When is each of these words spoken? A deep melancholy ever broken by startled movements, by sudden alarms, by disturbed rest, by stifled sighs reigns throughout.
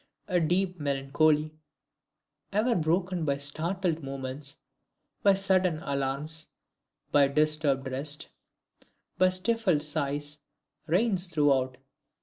A 0.27 0.39
deep 0.39 0.79
melancholy 0.79 1.53
ever 2.51 2.73
broken 2.73 3.23
by 3.23 3.37
startled 3.37 4.01
movements, 4.01 4.57
by 5.21 5.35
sudden 5.35 5.77
alarms, 5.83 6.47
by 7.11 7.27
disturbed 7.27 7.87
rest, 7.87 8.29
by 9.19 9.29
stifled 9.29 9.83
sighs 9.83 10.39
reigns 10.87 11.27
throughout. 11.27 11.77